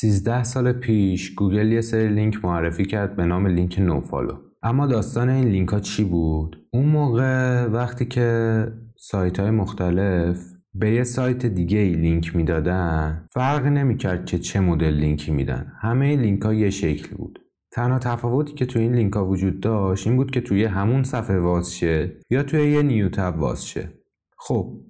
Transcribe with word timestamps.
13 0.00 0.44
سال 0.44 0.72
پیش 0.72 1.34
گوگل 1.34 1.72
یه 1.72 1.80
سری 1.80 2.08
لینک 2.08 2.44
معرفی 2.44 2.84
کرد 2.84 3.16
به 3.16 3.24
نام 3.24 3.46
لینک 3.46 3.78
nofollow. 3.78 4.32
اما 4.62 4.86
داستان 4.86 5.28
این 5.28 5.48
لینک 5.48 5.68
ها 5.68 5.80
چی 5.80 6.04
بود؟ 6.04 6.66
اون 6.72 6.84
موقع 6.86 7.64
وقتی 7.66 8.04
که 8.04 8.68
سایت 8.98 9.40
های 9.40 9.50
مختلف 9.50 10.38
به 10.74 10.90
یه 10.90 11.04
سایت 11.04 11.46
دیگه 11.46 11.78
ای 11.78 11.94
لینک 11.94 12.36
می‌دادن 12.36 13.26
فرق 13.30 13.66
نمی‌کرد 13.66 14.26
که 14.26 14.38
چه 14.38 14.60
مدل 14.60 14.94
لینکی 14.94 15.32
میدن. 15.32 15.72
همه 15.80 16.16
لینک 16.16 16.42
ها 16.42 16.54
یه 16.54 16.70
شکل 16.70 17.16
بود. 17.16 17.38
تنها 17.72 17.98
تفاوتی 17.98 18.54
که 18.54 18.66
توی 18.66 18.82
این 18.82 18.94
لینک 18.94 19.12
ها 19.12 19.26
وجود 19.26 19.60
داشت 19.60 20.06
این 20.06 20.16
بود 20.16 20.30
که 20.30 20.40
توی 20.40 20.64
همون 20.64 21.02
صفحه 21.02 21.38
واز 21.38 21.74
شه 21.74 22.16
یا 22.30 22.42
توی 22.42 22.72
یه 22.72 22.82
new 22.82 23.08
tab 23.08 23.34
واز 23.38 23.66
شه 23.66 23.92
خب 24.38 24.80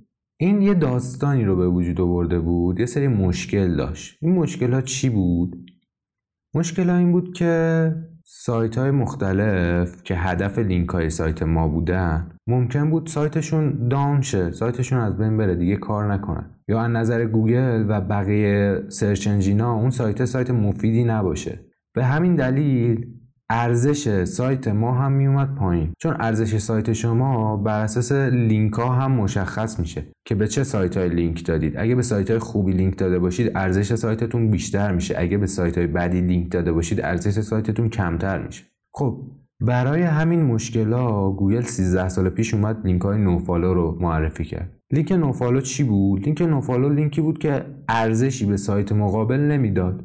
این 0.41 0.63
یه 0.63 0.75
داستانی 0.75 1.45
رو 1.45 1.57
به 1.57 1.69
وجود 1.69 2.01
آورده 2.01 2.39
بود 2.39 2.81
یه 2.81 2.87
سری 2.87 3.09
مشکل 3.09 3.77
داشت. 3.77 4.19
این 4.21 4.35
مشکل 4.35 4.73
ها 4.73 4.81
چی 4.81 5.11
بود؟ 5.11 5.71
مشکل 6.55 6.91
ها 6.91 6.97
این 6.97 7.13
بود 7.13 7.33
که 7.33 7.95
سایت 8.25 8.79
های 8.79 8.91
مختلف 8.91 10.03
که 10.03 10.15
هدف 10.15 10.59
لینک 10.59 10.89
های 10.89 11.11
سایت 11.11 11.43
ما 11.43 11.69
بودن 11.69 12.31
ممکن 12.47 12.91
بود 12.91 13.07
سایتشون 13.07 13.89
down 13.89 14.23
شه 14.23 14.51
سایتشون 14.51 14.99
از 14.99 15.19
بین 15.19 15.37
بره 15.37 15.55
دیگه 15.55 15.77
کار 15.77 16.13
نکنن. 16.15 16.51
یا 16.69 16.81
از 16.81 16.91
نظر 16.91 17.25
گوگل 17.25 17.87
و 17.89 18.01
بقیه 18.01 18.83
search 18.89 19.27
engine 19.27 19.68
ا 19.68 19.75
اون 19.75 19.91
سایت 19.91 20.25
سایت 20.25 20.51
مفیدی 20.51 21.05
نباشه. 21.05 21.61
به 21.95 22.05
همین 22.05 22.35
دلیل 22.35 23.16
ارزش 23.51 24.25
سایت 24.25 24.69
ما 24.69 24.93
هم 24.93 25.13
میومد 25.13 25.55
پایین. 25.55 25.93
چون 25.99 26.17
ارزش 26.21 26.59
سایت 26.59 26.93
شما 26.93 27.57
بر 27.57 27.81
اساس 27.81 28.13
لینک 28.13 28.73
ها 28.73 28.89
هم 28.89 29.13
مشخص 29.13 29.81
میشه 29.81 30.07
که 30.25 30.35
به 30.35 30.49
چه 30.49 30.65
سایت 30.65 30.97
های 30.97 31.09
لینک 31.09 31.47
دادید. 31.47 31.75
اگه 31.77 31.95
به 31.95 32.03
سایت 32.03 32.31
های 32.31 32.39
خوبی 32.39 32.73
لینک 32.73 32.99
داده 32.99 33.19
باشید 33.19 33.53
ارزش 33.55 33.95
سایتتون 33.95 34.51
بیشتر 34.51 34.93
میشه. 34.93 35.15
اگه 35.19 35.39
به 35.39 35.47
سایت 35.47 35.79
های 35.79 35.87
بدی 35.87 36.21
لینک 36.21 36.53
داده 36.53 36.73
باشید 36.73 37.01
ارزش 37.01 37.41
سایتتون 37.41 37.89
کمتر 37.89 38.47
میشه. 38.47 38.65
خب 38.95 39.23
برای 39.61 40.03
همین 40.03 40.43
مشکلا 40.43 41.31
گوگل 41.31 41.61
13 41.61 42.09
سال 42.09 42.29
پیش 42.29 42.55
اومد 42.55 42.87
لینک 42.87 43.03
های 43.03 43.19
nofollow 43.19 43.75
رو 43.75 43.99
معرفی 44.01 44.45
کرد. 44.45 44.77
لینک 44.93 45.13
nofollow 45.13 45.61
چی 45.61 45.85
بود؟ 45.85 46.23
لینک 46.25 46.43
nofollow 46.43 46.89
لینکی 46.89 47.21
بود 47.21 47.39
که 47.39 47.65
ارزشی 47.89 48.47
به 48.47 48.57
سایت 48.57 48.93
مقابل 48.93 49.41
نمی‌داد. 49.41 50.05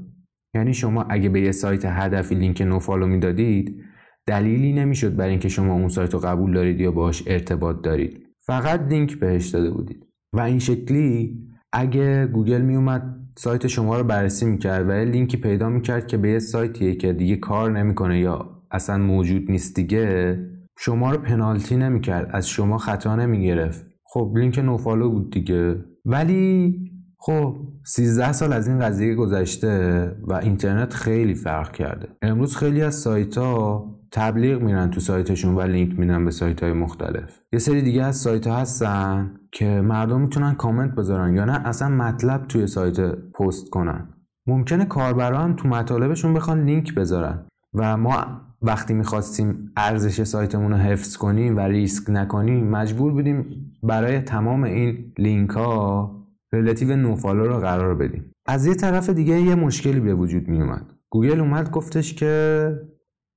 یعنی 0.55 0.73
شما 0.73 1.03
اگه 1.09 1.29
به 1.29 1.41
یه 1.41 1.51
سایت 1.51 1.85
هدفی 1.85 2.35
لینک 2.35 2.61
nofollow 2.61 3.07
می‌دادید 3.07 3.81
دلیلی 4.27 4.73
نمی‌شد 4.73 5.15
برای 5.15 5.29
اینکه 5.29 5.49
شما 5.49 5.73
اون 5.73 5.87
سایت 5.87 6.13
رو 6.13 6.19
قبول 6.19 6.53
دارید 6.53 6.81
یا 6.81 6.91
باهاش 6.91 7.23
ارتباط 7.27 7.81
دارید. 7.81 8.27
فقط 8.39 8.81
لینک 8.89 9.19
بهش 9.19 9.49
داده 9.49 9.71
بودید. 9.71 10.05
و 10.33 10.39
این 10.41 10.59
شکلی 10.59 11.37
اگه 11.73 12.27
گوگل 12.27 12.61
میومد 12.61 13.17
سایت 13.37 13.67
شما 13.67 13.97
رو 13.97 14.03
بررسی 14.03 14.45
می‌کرد 14.45 14.89
و 14.89 14.91
یه 14.91 15.05
لینکی 15.05 15.37
پیدا 15.37 15.69
می‌کرد 15.69 16.07
که 16.07 16.17
به 16.17 16.29
یه 16.29 16.39
سایتیه 16.39 16.95
که 16.95 17.13
دیگه 17.13 17.35
کار 17.35 17.71
نمی‌کنه 17.71 18.19
یا 18.19 18.61
اصلا 18.71 18.97
موجود 18.97 19.51
نیست 19.51 19.75
دیگه 19.75 20.39
شما 20.79 21.11
رو 21.11 21.17
پنالتی 21.17 21.75
نمی‌کرد 21.77 22.29
از 22.33 22.49
شما 22.49 22.77
خطا 22.77 23.15
نمی‌گرفت. 23.15 23.85
خب 24.05 24.33
لینک 24.37 24.59
nofollow 24.59 25.09
بود 25.09 25.33
دیگه. 25.33 25.75
ولی 26.05 26.90
خب 27.23 27.55
13 27.83 28.31
سال 28.31 28.53
از 28.53 28.67
این 28.67 28.79
قضیه 28.79 29.15
گذشته 29.15 30.15
و 30.27 30.33
اینترنت 30.33 30.93
خیلی 30.93 31.35
فرق 31.35 31.71
کرده. 31.71 32.07
امروز 32.21 32.55
خیلی 32.57 32.81
از 32.81 32.95
سایت 32.95 33.37
ها 33.37 33.85
تبلیغ 34.11 34.61
میرن 34.61 34.91
تو 34.91 34.99
سایتشون 34.99 35.55
و 35.55 35.61
لینک 35.61 35.99
میدن 35.99 36.25
به 36.25 36.31
سایت 36.31 36.63
های 36.63 36.73
مختلف. 36.73 37.39
یه 37.53 37.59
سری 37.59 37.81
دیگه 37.81 38.03
از 38.03 38.17
سایت 38.17 38.47
ها 38.47 38.57
هستن 38.57 39.31
که 39.51 39.65
مردم 39.65 40.21
می‌تونن 40.21 40.55
کامنت 40.55 40.95
بذارن 40.95 41.35
یا 41.35 41.45
نه 41.45 41.67
اصلا 41.67 41.89
مطلب 41.89 42.47
توی 42.47 42.67
سایت 42.67 42.99
پست 43.11 43.69
کنن. 43.69 44.09
ممکنه 44.47 44.85
کاربرا 44.85 45.39
هم 45.39 45.55
تو 45.55 45.67
مطالبشون 45.67 46.33
بخوان 46.33 46.63
لینک 46.63 46.95
بذارن. 46.95 47.45
و 47.73 47.97
ما 47.97 48.25
وقتی 48.61 48.93
می‌خواستیم 48.93 49.71
ارزش 49.77 50.23
سایتمون 50.23 50.71
رو 50.71 50.77
حفظ 50.77 51.17
کنیم 51.17 51.57
و 51.57 51.59
ریسک 51.59 52.09
نکنیم 52.09 52.69
مجبور 52.69 53.11
بودیم 53.11 53.45
برای 53.83 54.19
تمام 54.19 54.63
این 54.63 55.13
لینک 55.17 55.49
ها 55.49 56.20
relative 56.53 56.95
nofollow 56.95 57.47
رو 57.47 57.59
قرار 57.59 57.95
بدیم. 57.95 58.31
از 58.45 58.65
یه 58.65 58.73
طرف 58.73 59.09
دیگه 59.09 59.41
یه 59.41 59.55
مشکلی 59.55 59.99
به 59.99 60.13
وجود 60.13 60.47
می 60.47 60.61
اومد. 60.61 60.93
گوگل 61.09 61.39
اومد 61.39 61.71
گفتش 61.71 62.13
که 62.13 62.75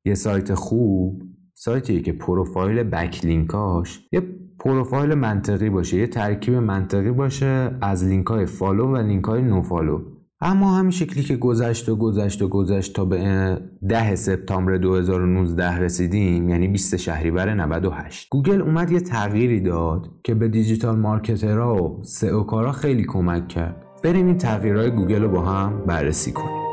یه 0.05 0.15
سایت 0.15 0.55
خوب 0.55 1.23
سایتی 1.55 2.03
که 2.03 2.13
پروفایل 2.13 2.83
backlink 2.83 3.25
اش 3.25 4.09
یه 4.13 4.23
پروفایل 4.59 5.15
منطقی 5.15 5.71
باشه 5.71 5.97
یه 5.97 6.07
ترکیب 6.07 6.55
منطقی 6.55 7.11
باشه 7.11 7.77
از 7.81 8.05
لینک 8.05 8.27
های 8.27 8.47
follow 8.47 8.87
و 8.87 8.97
لینک 8.97 9.25
های 9.25 9.43
nofollow. 9.43 10.14
اما 10.47 10.75
همین 10.77 10.91
شکلی 10.91 11.23
که 11.23 11.37
گذشت 11.37 11.89
و 11.89 11.97
گذشت 11.97 12.43
و 12.43 12.49
گذشت 12.49 12.93
تا 12.93 13.05
به 13.05 13.59
10 13.89 14.15
سپتامبر 14.15 14.77
2019 14.77 15.79
رسیدیم 15.79 16.49
یعنی 16.49 16.69
20 16.69 16.97
شهریور 16.97 17.55
98 17.55 18.29
گوگل 18.31 18.63
اومد 18.63 18.93
یه 18.93 19.01
تغییری 19.01 19.61
داد 19.61 20.11
که 20.25 20.35
به 20.35 20.49
digital 20.49 20.97
marketer 20.97 21.75
ها 21.75 21.85
و 21.85 22.03
سئو 22.03 22.43
کارا 22.43 22.73
خیلی 22.73 23.05
کمک 23.05 23.49
کرد. 23.49 23.87
بریم 24.03 24.27
این 24.27 24.39
تغییرهای 24.39 24.91
گوگل 24.91 25.23
رو 25.23 25.29
با 25.29 25.41
هم 25.41 25.83
بررسی 25.87 26.33
کنیم. 26.33 26.64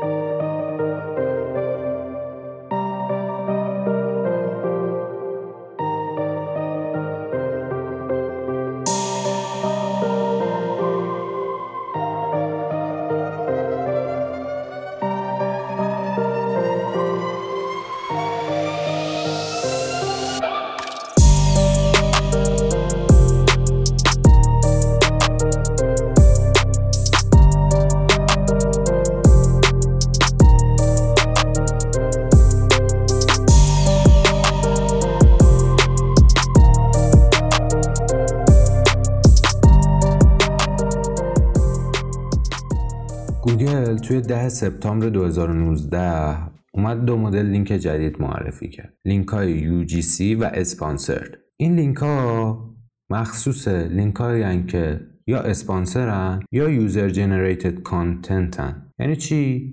توی 44.12 44.20
10 44.20 44.48
سپتامبر 44.48 45.08
2019 45.08 46.36
اومد 46.74 47.04
دو 47.04 47.16
مدل 47.16 47.46
لینک 47.46 47.66
جدید 47.66 48.22
معرفی 48.22 48.68
کرد. 48.68 48.94
لینک 49.04 49.28
های 49.28 49.86
UGC 49.86 50.36
و 50.40 50.44
sponsored. 50.44 51.38
این 51.56 51.76
لینک 51.76 51.96
ها 51.96 52.74
مخصوص 53.10 53.68
لینک 53.68 54.16
های 54.16 54.66
که 54.66 55.00
یا 55.26 55.40
اسپانسرن 55.40 56.42
یا 56.52 56.68
user 56.68 57.08
generated 57.08 57.82
content 57.82 58.68
ن. 58.68 58.92
یعنی 58.98 59.16
چی؟ 59.16 59.72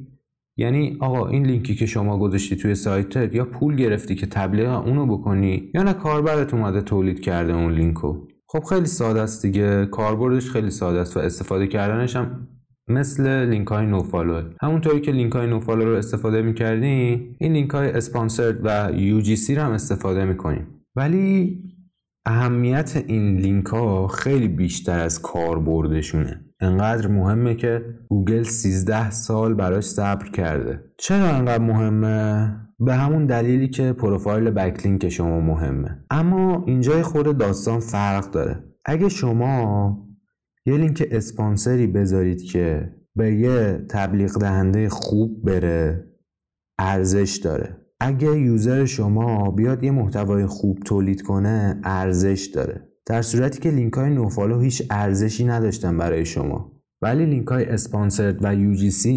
یعنی 0.57 0.97
آقا 0.99 1.27
این 1.27 1.45
لینکی 1.45 1.75
که 1.75 1.85
شما 1.85 2.19
گذاشتی 2.19 2.55
توی 2.55 2.75
سایتت 2.75 3.35
یا 3.35 3.45
پول 3.45 3.75
گرفتی 3.75 4.15
که 4.15 4.25
تبلیغ 4.25 4.87
اونو 4.87 5.05
بکنی 5.05 5.71
یا 5.73 5.83
نه 5.83 5.93
کاربرت 5.93 6.53
اومده 6.53 6.81
تولید 6.81 7.19
کرده 7.19 7.53
اون 7.53 7.73
لینکو. 7.73 8.27
خب 8.47 8.63
خیلی 8.63 8.85
ساده 8.85 9.21
است 9.21 9.41
دیگه. 9.41 9.85
کاربردش 9.85 10.49
خیلی 10.49 10.71
ساده 10.71 10.99
است 10.99 11.17
و 11.17 11.19
استفاده 11.19 11.67
کردنش 11.67 12.15
هم 12.15 12.47
مثل 12.89 13.49
لینک 13.49 13.67
های 13.67 13.85
nofollow 13.85 14.41
همونطوری 14.61 15.01
که 15.01 15.11
لینک 15.11 15.33
های 15.33 15.47
nofollow 15.47 15.85
رو 15.85 15.95
استفاده 15.95 16.41
می‌کردیم 16.41 17.35
این 17.39 17.53
لینک 17.53 17.69
های 17.69 17.91
sponsored 17.91 18.65
و 18.65 18.91
UGC 18.91 19.49
رو 19.49 19.61
هم 19.61 19.71
استفاده 19.71 20.25
می‌کنیم. 20.25 20.67
ولی 20.95 21.59
اهمیت 22.25 23.03
این 23.07 23.37
لینک 23.37 23.65
ها 23.65 24.07
خیلی 24.07 24.47
بیشتر 24.47 24.99
از 24.99 25.21
کاربردشونه. 25.21 26.41
انقدر 26.61 27.07
مهمه 27.07 27.55
که 27.55 27.85
گوگل 28.09 28.43
13 28.43 29.11
سال 29.11 29.53
براش 29.53 29.83
صبر 29.83 30.29
کرده. 30.29 30.83
چرا 30.97 31.25
انقدر 31.25 31.63
مهمه؟ 31.63 32.55
به 32.79 32.95
همون 32.95 33.25
دلیلی 33.25 33.67
که 33.67 33.93
پروفایل 33.93 34.49
backlink 34.49 35.09
شما 35.09 35.39
مهمه. 35.39 36.05
اما 36.11 36.63
اینجای 36.67 37.01
خود 37.01 37.37
داستان 37.37 37.79
فرق 37.79 38.31
داره. 38.31 38.63
اگه 38.85 39.09
شما 39.09 40.08
یه 40.65 40.77
لینک 40.77 41.07
اسپانسری 41.11 41.87
بذارید 41.87 42.43
که 42.43 42.93
به 43.15 43.33
یه 43.35 43.85
تبلیغ 43.89 44.39
دهنده 44.39 44.89
خوب 44.89 45.45
بره 45.45 46.07
ارزش 46.79 47.39
داره. 47.43 47.77
اگه 47.99 48.39
user 48.39 48.85
شما 48.85 49.51
بیاد 49.51 49.83
یه 49.83 49.91
محتوای 49.91 50.45
خوب 50.45 50.79
تولید 50.85 51.21
کنه 51.21 51.81
ارزش 51.83 52.51
داره. 52.53 52.89
در 53.05 53.21
صورتی 53.21 53.59
که 53.59 53.71
لینک 53.71 53.93
های 53.93 54.09
nofollow 54.09 54.59
هیچ 54.59 54.83
ارزشی 54.89 55.45
نداشتن 55.45 55.97
برای 55.97 56.25
شما. 56.25 56.81
ولی 57.01 57.25
لینک 57.25 57.47
های 57.47 57.65
sponsored 57.65 58.43
و 58.43 58.75
UGC 58.75 59.07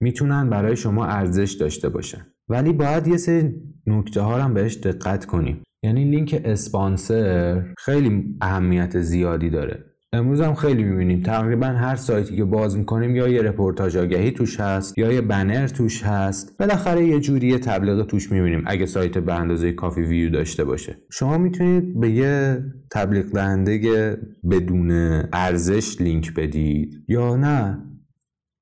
می‌تونن 0.00 0.50
برای 0.50 0.76
شما 0.76 1.06
ارزش 1.06 1.52
داشته 1.52 1.88
باشن. 1.88 2.26
ولی 2.48 2.72
باید 2.72 3.06
یه 3.06 3.16
سری 3.16 3.54
نکته 3.86 4.20
ها 4.20 4.38
هم 4.38 4.54
بهش 4.54 4.76
دقت 4.76 5.24
کنیم. 5.24 5.62
یعنی 5.82 6.04
لینک 6.04 6.42
اسپانسر 6.44 7.62
خیلی 7.78 8.36
اهمیت 8.40 9.00
زیادی 9.00 9.50
داره. 9.50 9.84
امروز 10.16 10.40
هم 10.40 10.54
خیلی 10.54 10.82
می‌بینیم. 10.82 11.22
تقریبا 11.22 11.66
هر 11.66 11.96
سایتی 11.96 12.36
که 12.36 12.44
باز 12.44 12.78
می‌کنیم 12.78 13.16
یا 13.16 13.28
یه 13.28 13.42
رپورتاج 13.42 13.96
آگهی 13.96 14.30
توش 14.30 14.60
هست 14.60 14.98
یا 14.98 15.12
یه 15.12 15.20
بنر 15.20 15.66
توش 15.66 16.02
هست. 16.02 16.58
بالاخره 16.58 17.06
یه 17.06 17.20
جوری 17.20 17.58
تبلیغ 17.58 18.06
توش 18.06 18.32
می‌بینیم 18.32 18.62
اگه 18.66 18.86
سایت 18.86 19.18
به 19.18 19.34
اندازه 19.34 19.72
کافی 19.72 20.02
ویو 20.02 20.30
داشته 20.30 20.64
باشه. 20.64 20.96
شما 21.10 21.38
می‌تونید 21.38 22.00
به 22.00 22.10
یه 22.10 22.64
تبلیغ 22.90 23.24
دهنده 23.32 24.16
بدون 24.50 24.90
ارزش 25.32 26.00
لینک 26.00 26.34
بدید 26.34 27.04
یا 27.08 27.36
نه. 27.36 27.82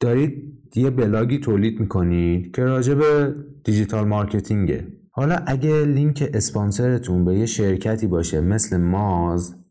دارید 0.00 0.32
یه 0.76 0.90
بلاگی 0.90 1.38
تولید 1.38 1.80
می‌کنید 1.80 2.54
که 2.54 2.62
راجع 2.62 2.94
به 2.94 3.34
digital 3.64 4.08
marketing 4.08 4.72
ه. 4.72 4.86
حالا 5.10 5.36
اگه 5.46 5.84
لینک 5.84 6.30
اسپانسرتون 6.34 7.24
به 7.24 7.34
یه 7.34 7.46
شرکتی 7.46 8.06
باشه 8.06 8.40
مثل 8.40 8.76
Moz 8.76 9.63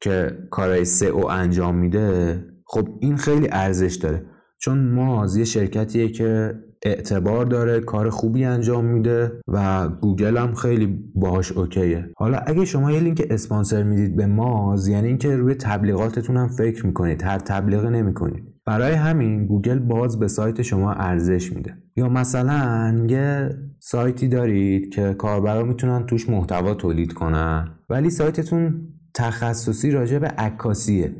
که 0.00 0.38
کارهای 0.50 0.86
سئو 1.12 1.30
انجام 1.30 1.74
میده 1.74 2.44
خب 2.66 2.88
این 3.00 3.16
خیلی 3.16 3.48
ارزش 3.52 3.94
داره. 3.94 4.22
چون 4.60 4.92
Moz 4.92 5.36
یه 5.36 5.44
شرکتیه 5.44 6.08
که 6.08 6.54
اعتبار 6.82 7.46
داره 7.46 7.80
کار 7.80 8.10
خوبی 8.10 8.44
انجام 8.44 8.84
میده 8.84 9.32
و 9.48 9.88
گوگل 9.88 10.36
هم 10.36 10.54
خیلی 10.54 11.04
باهاش 11.14 11.52
okay 11.52 11.91
ه. 11.91 12.10
حالا 12.16 12.38
اگه 12.38 12.64
شما 12.64 12.92
یه 12.92 13.00
لینک 13.00 13.26
اسپانسر 13.30 13.82
می‌دید 13.82 14.16
به 14.16 14.26
Moz 14.26 14.88
یعنی 14.88 15.08
اینکه 15.08 15.36
روی 15.36 15.54
تبلیغاتتون 15.54 16.36
هم 16.36 16.48
فکر 16.48 16.86
می‌کنید 16.86 17.22
هر 17.22 17.38
تبلیغ 17.38 17.86
نمی‌کنید. 17.86 18.54
برای 18.66 18.92
همین 18.92 19.46
گوگل 19.46 19.78
باز 19.78 20.18
به 20.18 20.28
سایت 20.28 20.62
شما 20.62 20.92
ارزش 20.92 21.52
میده. 21.52 21.74
یا 21.96 22.08
مثلا 22.08 23.06
یه 23.08 23.50
سایتی 23.78 24.28
دارید 24.28 24.88
که 24.88 25.14
کاربرا 25.14 25.64
می‌تونن 25.64 26.06
توش 26.06 26.28
محتوا 26.28 26.74
تولید 26.74 27.12
کنن 27.12 27.68
ولی 27.88 28.10
سایتتون 28.10 28.88
تخصصی 29.18 29.90
راجع 29.90 30.18
به 30.18 30.26
عکاسیه. 30.28 31.16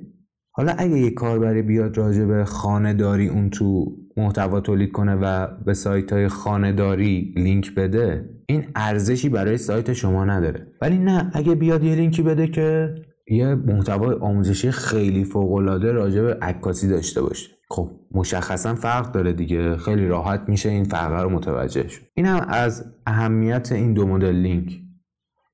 حالا 0.53 0.73
اگه 0.79 0.99
یه 0.99 1.11
کاربری 1.11 1.63
بیاد 1.63 1.99
راجع 1.99 2.25
به 2.25 2.45
خانهداری 2.45 3.29
اون 3.29 3.51
تو 3.51 3.97
محتوا 4.17 4.61
تولید 4.61 4.93
کنه 4.93 5.15
و 5.15 5.47
به 5.65 5.75
سایت 5.75 6.13
های 6.13 6.29
خانهداری 6.29 7.35
لینک 7.37 7.75
بده 7.75 8.31
این 8.47 8.65
ارزشی 8.77 9.29
برای 9.29 9.59
سایت 9.59 9.93
شما 9.93 10.25
نداره. 10.25 10.67
ولی 10.83 10.99
نه 10.99 11.31
اگه 11.35 11.55
بیاد 11.55 11.85
یه 11.85 11.95
لینکی 11.95 12.23
بده 12.23 12.47
که 12.47 12.95
یه 13.31 13.55
محتوای 13.55 14.17
آموزشی 14.21 14.71
خیلی 14.71 15.25
فوق 15.25 15.53
العاده 15.53 15.93
راجع 15.93 16.23
به 16.23 16.35
عکاسی 16.35 16.89
داشته 16.89 17.23
باشه. 17.23 17.49
خب 17.71 17.91
مشخصا 18.15 18.75
فرق 18.75 19.13
داره 19.13 19.33
دیگه. 19.33 19.77
خیلی 19.77 20.07
راحت 20.07 20.49
میشه 20.49 20.69
این 20.69 20.85
فرق 20.85 21.21
رو 21.21 21.31
متوجه 21.31 21.89
شد 21.89 22.03
این 22.15 22.27
هم 22.27 22.47
از 22.49 22.85
اهمیت 23.07 23.73
این 23.73 23.95
دو 23.95 24.07
مدل 24.07 24.35
لینک. 24.35 24.81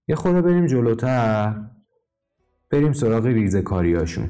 یه 0.09 0.15
خورده 0.15 0.43
بریم 0.43 0.67
جلوتر. 0.67 1.74
بریم 2.75 2.93
سراغ 2.93 3.27
ریزه 3.27 3.63
کاریاشون. 3.63 4.29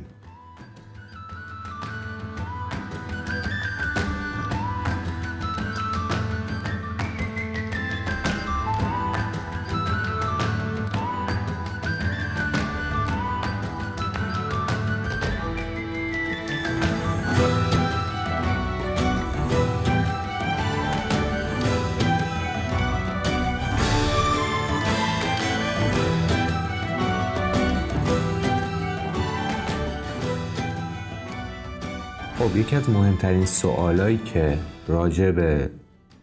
خب 32.54 32.60
یکی 32.60 32.76
از 32.76 32.90
مهمترین 32.90 33.44
سوالایی 33.44 34.18
که 34.18 34.58
راجع 34.88 35.30
به 35.30 35.70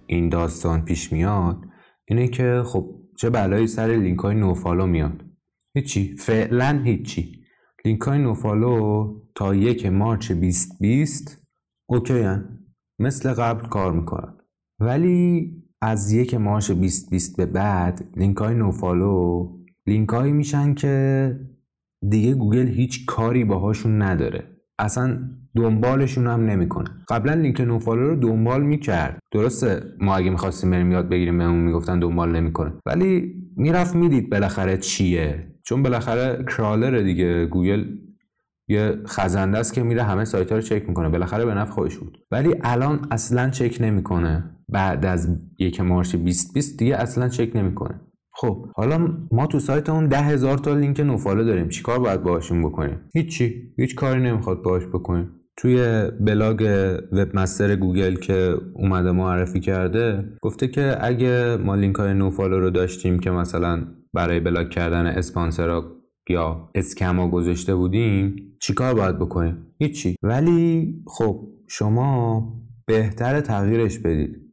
این 0.08 0.30
داستان 0.30 0.86
پیش 0.86 1.12
میاد 1.12 1.58
اینه 2.08 2.28
که 2.28 2.64
خب 2.66 2.96
چه 3.18 3.30
بلایی 3.30 3.68
سر 3.68 3.88
لینک 3.88 4.20
های 4.20 4.36
nofollow 4.36 4.88
میاد؟ 4.88 5.26
هیچی. 5.76 6.16
فعلا 6.16 6.82
هیچی. 6.86 7.44
لینک 7.86 8.02
های 8.02 8.20
nofollow 8.20 9.14
تا 9.36 9.56
یک 9.56 9.86
March 9.86 10.32
2020 10.32 11.42
okay 11.90 12.20
هن. 12.20 12.60
مثل 13.00 13.34
قبل 13.34 13.68
کار 13.68 13.92
می‌کنن. 13.92 14.38
ولی 14.80 15.52
از 15.82 16.12
یک 16.12 16.34
March 16.34 16.72
2020 16.72 17.38
به 17.38 17.46
بعد 17.46 18.10
لینک 18.16 18.38
های 18.38 18.56
nofollow 18.56 19.50
لینک 19.88 20.10
هایی 20.10 20.34
میشن 20.34 20.74
که 20.74 21.36
دیگه 22.10 22.34
گوگل 22.34 22.68
هیچ 22.68 23.06
کاری 23.06 23.44
باهاشون 23.44 24.02
نداره. 24.02 24.51
اصلا 24.82 25.18
دنبالشون 25.56 26.28
هم 26.28 26.46
نمی‌کنه. 26.46 26.90
قبلا 27.10 27.34
لینک 27.34 27.62
nofollow 27.62 28.10
رو 28.10 28.16
دنبال 28.16 28.64
می‌کرد. 28.64 29.20
درسته 29.32 29.84
ما 30.00 30.16
اگه 30.16 30.30
می‌خواستیم 30.30 30.72
بریم 30.72 30.92
یاد 30.92 31.10
بگیریم 31.10 31.38
بهمون 31.38 31.60
می‌گفتن 31.60 32.00
دنبال 32.00 32.32
نمی‌کنه. 32.32 32.74
ولی 32.86 33.36
می‌رفت 33.58 33.96
می‌دید 33.96 34.30
بالاخره 34.30 34.78
چیه. 34.78 35.48
چون 35.64 35.84
بالاخره 35.84 36.46
crawler 36.58 37.00
دیگه. 37.00 37.46
گوگل 37.46 37.86
یه 38.68 38.98
خزنده 39.08 39.58
است 39.58 39.74
که 39.74 39.84
میره 39.84 40.04
همه 40.04 40.26
سایت 40.26 40.50
ها 40.50 40.56
رو 40.56 40.62
چک 40.62 40.90
می‌کنه. 40.90 41.10
بالاخره 41.10 41.46
به 41.46 41.54
نفع 41.54 41.72
خودش 41.72 41.98
بود. 41.98 42.18
ولی 42.32 42.56
الان 42.64 43.08
اصلا 43.12 43.50
چک 43.50 43.78
نمی‌کنه. 43.82 44.44
بعد 44.70 45.06
از 45.06 45.38
یک 45.60 45.82
March 45.82 46.16
2020 46.16 46.80
دیگه 46.80 46.96
اصلا 46.96 47.30
چک 47.30 47.52
نمی‌کنه. 47.56 48.02
خب 48.42 48.66
حالا 48.76 49.08
ما 49.32 49.48
تو 49.48 49.60
سایت 49.60 49.90
اون 49.90 50.08
ده 50.08 50.22
هزار 50.22 50.58
تا 50.58 50.74
لینک 50.74 51.00
nofollow 51.00 51.44
داریم. 51.44 51.70
چیکار 51.70 52.00
باید 52.00 52.24
باهاشون 52.24 52.64
بکنیم؟ 52.64 53.00
هیچی. 53.14 53.74
هیچ 53.78 53.96
کاری 53.96 54.22
نمی‌خواد 54.22 54.62
باهاش 54.62 54.84
بکنیم. 54.86 55.30
توی 55.58 56.08
بلاگ 56.20 56.62
webmaster 57.12 57.76
گوگل 57.76 58.16
که 58.16 58.58
اومده 58.74 59.12
معرفی 59.12 59.60
کرده 59.60 60.26
گفته 60.42 60.68
که 60.68 60.98
اگه 61.02 61.58
ما 61.58 61.76
لینک 61.76 61.96
های 61.96 62.14
nofollow 62.14 62.60
رو 62.60 62.70
داشتیم 62.70 63.20
که 63.20 63.32
مثلا 63.32 63.88
برای 64.14 64.40
بلاک 64.40 64.70
کردن 64.70 65.06
اسپانسرها 65.06 65.84
یا 66.30 66.70
اسپم 66.76 67.15
ها 67.15 67.28
گذاشته 67.30 67.76
بودیم 67.76 68.36
چیکار 68.62 68.94
باید 68.94 69.20
بکنیم؟ 69.20 69.58
هیچی. 69.80 70.16
ولی 70.24 70.94
خب 71.08 71.48
شما 71.68 72.44
بهتر 72.88 73.42
تغییرش 73.42 74.00
بدید. 74.00 74.51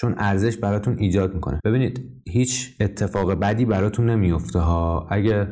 چون 0.00 0.14
ارزش 0.18 0.56
براتون 0.56 0.98
ایجاد 0.98 1.34
می‌کنه. 1.34 1.60
ببینید 1.64 2.00
هیچ 2.28 2.76
اتفاق 2.80 3.32
بدی 3.32 3.64
براتون 3.64 4.10
نمیفته 4.10 4.58
ها. 4.58 5.06
اگه 5.10 5.48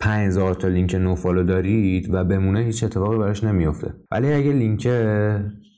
5000 0.00 0.54
تا 0.54 0.68
لینک 0.68 0.94
nofollow 0.94 1.42
دارید 1.42 2.14
و 2.14 2.24
بمونه 2.24 2.60
هیچ 2.60 2.84
اتفاقی 2.84 3.18
براش 3.18 3.44
نمیفته 3.44 3.94
ولی 4.12 4.32
اگه 4.32 4.52
لینک 4.52 4.88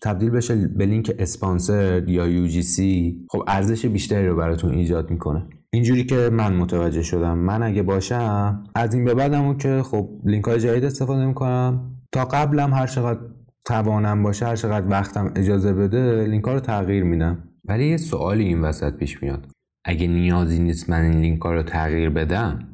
تبدیل 0.03 0.31
بشه 0.31 0.69
به 0.69 0.87
لینک 0.87 1.15
اسپانسر 1.19 2.09
یا 2.09 2.27
UGC 2.27 3.27
خب 3.31 3.45
ارزش 3.49 3.87
بیشتری 3.87 4.29
رو 4.29 4.37
براتون 4.37 4.75
ایجاد 4.75 5.11
می‌کنه. 5.11 5.47
اینجوری 5.73 6.05
که 6.05 6.31
من 6.33 6.57
متوجه 6.57 7.03
شدم. 7.03 7.39
من 7.39 7.63
اگه 7.63 7.83
باشم 7.83 8.65
از 8.75 8.95
این 8.95 9.05
به 9.05 9.15
بعدمو 9.15 9.55
که 9.55 9.83
خب 9.83 10.09
لینک 10.25 10.45
های 10.45 10.61
جدید 10.61 10.85
استفاده 10.85 11.27
می‌کنم. 11.27 11.95
تا 12.13 12.25
قبلم 12.25 12.75
هر 12.75 12.87
چقدر 12.87 13.21
توانم 13.65 14.23
باشه 14.23 14.47
هر 14.47 14.57
چقدر 14.57 14.89
وقتم 14.89 15.33
اجازه 15.37 15.73
بده 15.73 16.27
لینک 16.27 16.45
ها 16.45 16.55
رو 16.55 16.61
تغییر 16.61 17.05
میدم. 17.05 17.48
ولی 17.69 17.89
یه 17.89 17.97
سوالی 17.97 18.45
این 18.45 18.61
وسط 18.61 18.97
پیش 18.97 19.23
میاد. 19.23 19.47
اگه 19.85 20.07
نیازی 20.07 20.59
نیست 20.59 20.91
من 20.91 21.03
این 21.03 21.21
لینک 21.21 21.41
رو 21.41 21.63
تغییر 21.63 22.11
بدم 22.11 22.69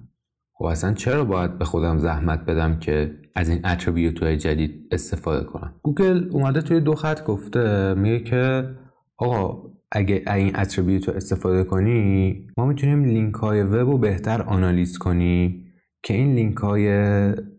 خب 0.53 0.65
اصلا 0.65 0.93
چرا 0.93 1.25
باید 1.25 1.59
به 1.59 1.65
خودم 1.65 1.99
زحمت 1.99 2.45
بدم 2.45 2.79
که 2.79 3.19
از 3.35 3.49
این 3.49 3.67
attribute 3.67 4.23
های 4.23 4.37
جدید 4.37 4.89
استفاده 4.91 5.45
کنم؟ 5.45 5.75
گوگل 5.83 6.29
اومده 6.31 6.63
توی 6.63 6.81
دو 6.81 6.95
خط 6.95 7.25
گفته 7.25 7.95
میگه 7.95 8.21
که 8.21 8.71
آقا 9.17 9.71
اگه 9.93 10.23
این 10.27 10.57
attribute 10.57 11.09
رو 11.09 11.15
استفاده 11.15 11.65
کنی 11.65 12.47
ما 12.59 12.67
می‌تونیم 12.67 13.05
لینک 13.05 13.35
های 13.35 13.63
وب 13.63 13.75
رو 13.75 13.99
بهتر 13.99 14.43
آنالیز 14.43 14.99
کنیم 14.99 15.64
که 16.05 16.15
این 16.15 16.35
لینک 16.35 16.57
های 16.57 16.89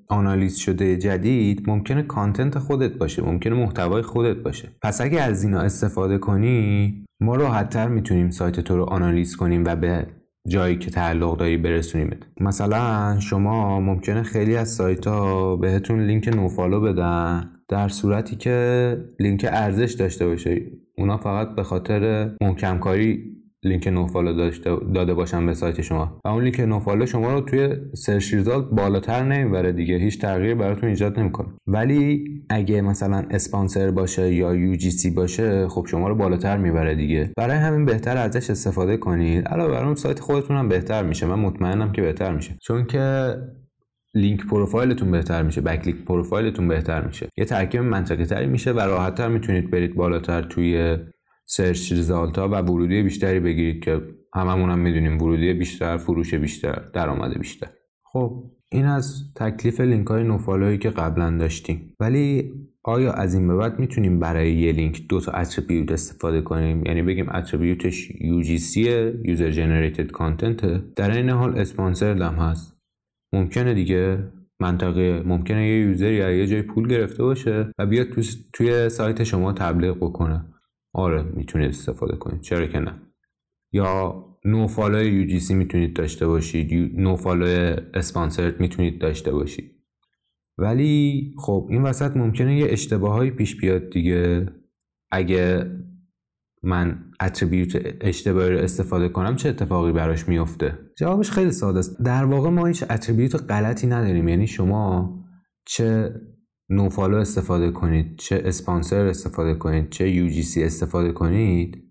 آنالیز 0.07 0.55
شده 0.55 0.97
جدید 0.97 1.69
ممکنه 1.69 2.03
content 2.03 2.59
خودت 2.59 2.93
باشه 2.93 3.23
ممکنه 3.23 3.55
محتوای 3.55 4.01
خودت 4.01 4.37
باشه. 4.37 4.69
پس 4.81 5.01
اگه 5.01 5.21
از 5.21 5.43
اینا 5.43 5.59
استفاده 5.59 6.17
کنی 6.17 6.93
ما 7.21 7.35
راحتتر 7.35 7.87
می‌تونیم 7.87 8.29
سایت 8.29 8.59
تو 8.59 8.77
رو 8.77 8.83
آنالیز 8.83 9.35
کنیم 9.35 9.63
و 9.65 9.75
به 9.75 10.07
جایی 10.47 10.77
که 10.77 10.91
تعلق 10.91 11.37
داری 11.37 11.57
برسونیمت. 11.57 12.27
مثلا 12.41 13.19
شما 13.19 13.79
ممکنه 13.79 14.23
خیلی 14.23 14.55
از 14.55 14.69
سایت 14.69 15.07
ها 15.07 15.55
بهتون 15.55 16.05
لینک 16.05 16.27
nofollow 16.27 16.81
بدن 16.81 17.49
در 17.69 17.87
صورتی 17.87 18.35
که 18.35 18.97
لینک 19.19 19.45
ارزش 19.49 19.93
داشته 19.93 20.27
باشه. 20.27 20.61
اونا 20.97 21.17
فقط 21.17 21.55
به 21.55 21.63
خاطر 21.63 22.31
محکم 22.41 22.79
کاری 22.79 23.35
لینک 23.65 23.87
nofollow 23.87 24.33
داشته 24.33 24.75
داده 24.93 25.13
باشن 25.13 25.45
به 25.45 25.53
سایت 25.53 25.81
شما. 25.81 26.19
و 26.25 26.27
اون 26.27 26.43
لینک 26.43 26.59
nofollow 26.59 27.05
شما 27.05 27.33
رو 27.33 27.41
توی 27.41 27.69
search 27.93 28.33
result 28.33 28.65
بالاتر 28.65 29.23
نمی‌بره 29.23 29.71
دیگه. 29.71 29.95
هیچ 29.97 30.21
تغییر 30.21 30.55
براتون 30.55 30.89
ایجاد 30.89 31.19
نمی‌کنه. 31.19 31.47
ولی 31.67 32.25
اگه 32.49 32.81
مثلا 32.81 33.23
اسپانسر 33.29 33.91
باشه 33.91 34.33
یا 34.33 34.55
UGC 34.55 35.09
باشه 35.11 35.67
خب 35.67 35.85
شما 35.89 36.07
رو 36.07 36.15
بالاتر 36.15 36.57
می‌بره 36.57 36.95
دیگه. 36.95 37.31
برای 37.37 37.57
همین 37.57 37.85
بهتر 37.85 38.17
ازش 38.17 38.49
استفاده 38.49 38.97
کنید. 38.97 39.47
علاوه 39.47 39.71
بر 39.71 39.85
اون 39.85 39.95
سایت 39.95 40.19
خودتون 40.19 40.57
هم 40.57 40.69
بهتر 40.69 41.03
میشه. 41.03 41.25
من 41.25 41.39
مطمئنم 41.39 41.91
که 41.91 42.01
بهتر 42.01 42.35
میشه. 42.35 42.57
چون 42.61 42.85
که 42.85 43.35
link 44.15 44.45
profile 44.45 44.91
تون 44.91 45.11
بهتر 45.11 45.43
میشه. 45.43 45.61
backlink 45.61 45.95
profile 46.05 46.49
تون 46.49 46.67
بهتر 46.67 47.07
میشه. 47.07 47.29
یه 47.37 47.45
ترکیب 47.45 47.81
منطقی 47.81 48.25
تری 48.25 48.47
میشه 48.47 48.71
و 48.71 48.79
راحتتر 48.79 49.27
می‌تونید 49.27 49.71
برید 49.71 49.95
بالاتر 49.95 50.41
توی 50.41 50.97
search 51.45 51.91
result 51.91 52.37
ها 52.37 52.49
و 52.49 52.55
ورودی 52.55 53.03
بیشتری 53.03 53.39
بگیرید 53.39 53.83
که 53.83 54.01
هممون 54.35 54.69
هم 54.69 54.79
می‌دونیم 54.79 55.21
ورودی 55.21 55.53
بیشتر 55.53 55.97
فروش 55.97 56.33
بیشتر 56.33 56.81
درآمد 56.93 57.37
بیشتر. 57.37 57.67
خب 58.03 58.43
این 58.71 58.85
از 58.85 59.33
تکلیف 59.35 59.79
لینک 59.81 60.07
های 60.07 60.23
nofollow 60.23 60.66
یی 60.66 60.77
که 60.77 60.89
قبلا 60.89 61.37
داشتیم. 61.37 61.93
ولی 61.99 62.53
آیا 62.83 63.13
از 63.13 63.33
این 63.33 63.47
به 63.47 63.55
بعد 63.55 63.79
می‌تونیم 63.79 64.19
برای 64.19 64.53
یه 64.53 64.71
لینک 64.71 65.07
دو 65.09 65.19
تا 65.19 65.31
attribute 65.31 65.91
استفاده 65.91 66.41
کنیم؟ 66.41 66.85
یعنی 66.85 67.01
بگیم 67.01 67.29
attribute 67.29 67.93
ش 67.93 68.07
UGC 68.07 68.75
User 69.23 69.55
Generated 69.55 70.11
Content. 70.11 70.65
در 70.95 71.11
این 71.11 71.29
حال 71.29 71.59
اسپانسر 71.59 72.21
هم 72.21 72.35
هست. 72.35 72.77
ممکنه 73.33 73.73
دیگه 73.73 74.17
منطقیه 74.59 75.23
ممکنه 75.25 75.67
یه 75.67 75.79
user 75.79 76.11
یا 76.11 76.31
یه 76.31 76.47
جای 76.47 76.61
پول 76.61 76.87
گرفته 76.87 77.23
باشه 77.23 77.71
و 77.79 77.85
بیاد 77.85 78.07
توی 78.53 78.89
سایت 78.89 79.23
شما 79.23 79.53
تبلیغ 79.53 79.97
بکنه. 79.97 80.45
آره 80.97 81.23
می‌تونید 81.23 81.69
استفاده 81.69 82.15
کنید. 82.15 82.41
چرا 82.41 82.67
که 82.67 82.79
نه؟ 82.79 83.01
یا 83.71 84.25
nofollow 84.45 85.03
UGC 85.03 85.53
می‌تونید 85.55 85.95
داشته 85.95 86.27
باشید 86.27 86.99
nofollow 86.99 87.75
sponsored 87.93 88.61
می‌تونید 88.61 89.01
داشته 89.01 89.31
باشید. 89.31 89.71
ولی 90.57 91.33
خب 91.37 91.67
این 91.69 91.81
وسط 91.81 92.17
ممکنه 92.17 92.57
یه 92.57 92.67
اشتباهایی 92.69 93.31
پیش 93.31 93.55
بیاد 93.55 93.89
دیگه. 93.89 94.47
اگه 95.11 95.71
من 96.63 97.11
attribute 97.21 97.95
اشتباهی 98.01 98.49
رو 98.49 98.59
استفاده 98.59 99.09
کنم 99.09 99.35
چه 99.35 99.49
اتفاقی 99.49 99.91
براش 99.91 100.27
میفته 100.27 100.79
جوابش 100.97 101.31
خیلی 101.31 101.51
ساده 101.51 101.79
است. 101.79 102.01
در 102.01 102.25
واقع 102.25 102.49
ما 102.49 102.65
هیچ 102.65 102.83
attribute 102.89 103.51
غلطی 103.51 103.87
نداریم. 103.87 104.27
یعنی 104.27 104.47
شما 104.47 105.13
چه 105.65 106.13
nofollow 106.69 107.17
استفاده 107.17 107.71
کنید 107.71 108.17
چه 108.17 108.41
اسپانسر 108.45 109.05
استفاده 109.05 109.55
کنید 109.55 109.89
چه 109.89 110.09
UGC 110.09 110.63
استفاده 110.63 111.11
کنید 111.11 111.83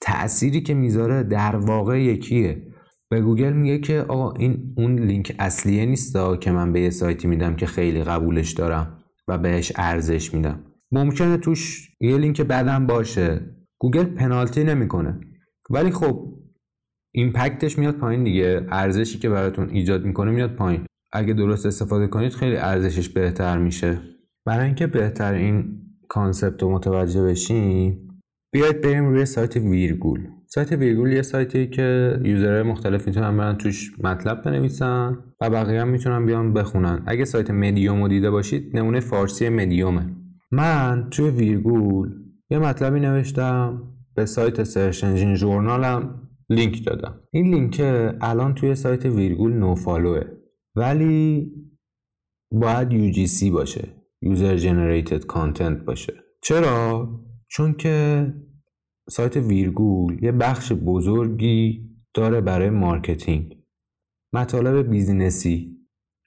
تأثیری 0.00 0.60
که 0.60 0.74
می‌ذاره 0.74 1.22
در 1.22 1.56
واقع 1.56 2.02
یکیه. 2.02 2.66
به 3.10 3.20
گوگل 3.20 3.52
میگه 3.52 3.78
که 3.78 4.00
آقا 4.00 4.32
این 4.32 4.74
اون 4.76 4.98
لینک 4.98 5.36
اصلیه 5.38 5.86
نیست 5.86 6.16
که 6.40 6.52
من 6.52 6.72
به 6.72 6.80
یه 6.80 6.90
سایتی 6.90 7.28
میدم 7.28 7.56
که 7.56 7.66
خیلی 7.66 8.04
قبولش 8.04 8.52
دارم 8.52 8.98
و 9.28 9.38
بهش 9.38 9.72
ارزش 9.76 10.34
میدم. 10.34 10.64
ممکنه 10.92 11.36
توش 11.36 11.90
یه 12.00 12.16
لینک 12.16 12.40
بدم 12.40 12.86
باشه. 12.86 13.40
گوگل 13.78 14.04
پنالتی 14.04 14.64
نمی‌کنه. 14.64 15.20
ولی 15.70 15.90
خب 15.90 16.38
impact 17.14 17.62
ش 17.62 17.78
میاد 17.78 17.94
پایین 17.94 18.24
دیگه. 18.24 18.66
ارزشی 18.70 19.18
که 19.18 19.28
براتون 19.28 19.70
ایجاد 19.70 20.04
می‌کنه 20.04 20.30
میاد 20.30 20.56
پایین. 20.56 20.86
اگه 21.14 21.34
درست 21.34 21.66
استفاده 21.66 22.06
کنید 22.06 22.32
خیلی 22.32 22.56
ارزشش 22.56 23.08
بهتر 23.08 23.58
میشه. 23.58 23.98
برای 24.46 24.66
اینکه 24.66 24.86
بهتر 24.86 25.34
این 25.34 25.80
concept 26.08 26.62
رو 26.62 26.70
متوجه 26.70 27.22
بشیم 27.24 28.08
بیاید 28.52 28.80
بریم 28.80 29.04
روی 29.04 29.24
سایت 29.24 29.56
ویرگول. 29.56 30.20
سایت 30.46 30.72
ویرگول 30.72 31.12
یه 31.12 31.22
سایتی 31.22 31.66
که 31.66 32.20
user 32.24 32.49
های 32.49 32.62
مختلف 32.62 33.06
می‌تونن 33.06 33.36
برن 33.36 33.56
توش 33.56 33.92
مطلب 34.04 34.42
بنویسن 34.42 35.18
و 35.40 35.50
بقیه 35.50 35.80
هم 35.80 35.88
می‌تونن 35.88 36.26
بیان 36.26 36.52
بخونن. 36.52 37.02
اگه 37.06 37.24
سایت 37.24 37.50
مدیوم 37.50 38.02
رو 38.02 38.08
دیده 38.08 38.30
باشید 38.30 38.76
نمونه 38.76 39.00
فارسی 39.00 39.48
مدیومه. 39.48 40.16
من 40.52 41.08
توی 41.10 41.30
ویرگول 41.30 42.10
یه 42.50 42.58
مطلبی 42.58 43.00
نوشتم 43.00 43.82
به 44.14 44.26
سایت 44.26 44.62
Search 44.62 45.04
Engine 45.04 45.34
Journal 45.34 46.16
م 46.16 46.28
لینک 46.50 46.86
دادم. 46.86 47.20
این 47.30 47.54
لینک 47.54 47.80
الان 48.20 48.54
توی 48.54 48.74
سایت 48.74 49.06
ویرگول 49.06 49.52
nofollow 49.52 50.08
ه. 50.08 50.22
ولی 50.76 51.52
باید 52.52 52.90
UGC 52.90 53.50
باشه. 53.52 53.88
User 54.24 54.60
Generated 54.60 55.26
Content 55.26 55.84
باشه. 55.86 56.14
چرا؟ 56.42 57.08
چون 57.48 57.72
که 57.72 58.26
سایت 59.10 59.36
ویرگول 59.36 60.24
یه 60.24 60.32
بخش 60.32 60.72
بزرگی 60.72 61.90
داره 62.14 62.40
برای 62.40 62.70
marketing. 62.70 63.56
مطالب 64.32 64.90
business 64.90 65.57
ی. 65.57 65.74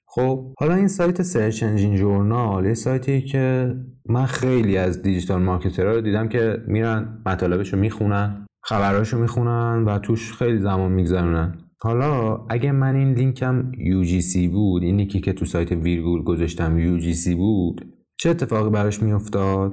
خب 0.06 0.54
حالا 0.58 0.74
این 0.74 0.88
سایت 0.88 1.22
Search 1.22 1.62
Engine 1.62 1.96
Journal 1.96 2.66
یه 2.66 2.74
سایتی 2.74 3.22
که 3.22 3.74
من 4.08 4.26
خیلی 4.26 4.76
از 4.76 5.02
digital 5.02 5.42
marketer 5.42 5.86
ها 5.86 5.92
رو 5.92 6.00
دیدم 6.00 6.28
که 6.28 6.64
میرن 6.66 7.22
مطالبش 7.26 7.72
رو 7.72 7.78
می‌خونن 7.78 8.46
خبرهاشو 8.64 9.18
می‌خونن 9.18 9.84
و 9.84 9.98
توش 9.98 10.32
خیلی 10.32 10.58
زمان 10.58 10.92
میگذرونن. 10.92 11.67
حالا 11.80 12.44
اگه 12.48 12.72
من 12.72 12.96
این 12.96 13.12
لینکم 13.12 13.72
UGC 13.72 14.48
بود 14.52 14.82
این 14.82 14.96
لینکی 14.96 15.20
که 15.20 15.32
تو 15.32 15.44
سایت 15.44 15.72
ویرگول 15.72 16.22
گذاشتم 16.22 16.98
UGC 16.98 17.34
بود 17.34 17.94
چه 18.16 18.30
اتفاقی 18.30 18.70
براش 18.70 19.02
میافتاد؟ 19.02 19.72